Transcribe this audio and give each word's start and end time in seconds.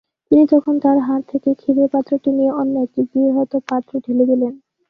তিনি 0.31 0.43
তখন 0.51 0.73
তার 0.83 0.97
হাত 0.99 1.21
থেকে 1.31 1.49
ক্ষীরের 1.53 1.87
পাত্রটি 1.93 2.29
নিয়ে 2.37 2.51
অন্য 2.61 2.73
একটি 2.85 3.01
বৃহৎ 3.09 3.51
পাত্রে 3.69 3.97
ঢেলে 4.05 4.25
দিলেন। 4.31 4.53